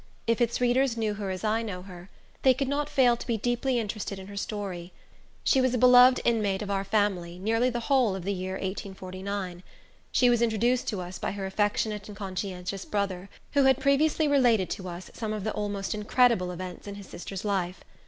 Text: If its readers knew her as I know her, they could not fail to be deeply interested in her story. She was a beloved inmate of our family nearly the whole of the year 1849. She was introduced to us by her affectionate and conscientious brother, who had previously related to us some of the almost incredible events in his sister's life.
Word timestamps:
If 0.25 0.41
its 0.41 0.59
readers 0.59 0.97
knew 0.97 1.13
her 1.13 1.29
as 1.29 1.43
I 1.43 1.61
know 1.61 1.83
her, 1.83 2.09
they 2.41 2.55
could 2.55 2.67
not 2.67 2.89
fail 2.89 3.15
to 3.15 3.27
be 3.27 3.37
deeply 3.37 3.77
interested 3.77 4.17
in 4.17 4.25
her 4.25 4.35
story. 4.35 4.91
She 5.43 5.61
was 5.61 5.75
a 5.75 5.77
beloved 5.77 6.19
inmate 6.25 6.63
of 6.63 6.71
our 6.71 6.83
family 6.83 7.37
nearly 7.37 7.69
the 7.69 7.81
whole 7.81 8.15
of 8.15 8.23
the 8.23 8.33
year 8.33 8.53
1849. 8.53 9.61
She 10.11 10.27
was 10.27 10.41
introduced 10.41 10.87
to 10.87 11.01
us 11.01 11.19
by 11.19 11.33
her 11.33 11.45
affectionate 11.45 12.07
and 12.07 12.17
conscientious 12.17 12.83
brother, 12.83 13.29
who 13.51 13.65
had 13.65 13.77
previously 13.79 14.27
related 14.27 14.71
to 14.71 14.89
us 14.89 15.11
some 15.13 15.33
of 15.33 15.43
the 15.43 15.53
almost 15.53 15.93
incredible 15.93 16.49
events 16.51 16.87
in 16.87 16.95
his 16.95 17.05
sister's 17.07 17.45
life. 17.45 17.81